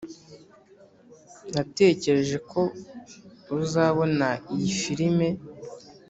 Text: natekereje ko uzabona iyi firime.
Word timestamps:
natekereje 1.53 2.37
ko 2.51 2.61
uzabona 3.59 4.27
iyi 4.55 4.71
firime. 4.81 5.29